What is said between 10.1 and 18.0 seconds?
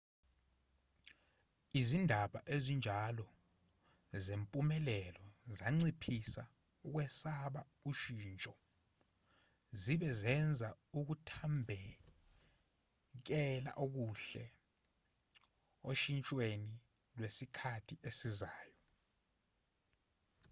zenza ukuthambekela okuhle oshintshweni lwesikhathi